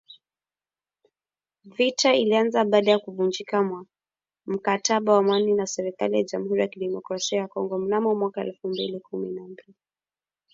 Vita 1.63 2.13
ilianza 2.15 2.65
baada 2.65 2.91
ya 2.91 2.99
kuvunjika 2.99 3.63
kwa 3.69 3.85
mkataba 4.45 5.13
wa 5.13 5.19
amani 5.19 5.53
na 5.53 5.67
serikali 5.67 6.17
ya 6.17 6.23
Jamhuri 6.23 6.61
ya 6.61 6.67
Kidemocrasia 6.67 7.39
ya 7.39 7.47
Kongo, 7.47 7.77
mnamo 7.77 8.15
mwaka 8.15 8.41
elfu 8.45 8.67
mbili 8.67 8.93
na 8.93 8.99
kumi. 8.99 9.39